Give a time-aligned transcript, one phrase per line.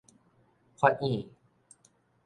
[0.77, 1.27] 發蘖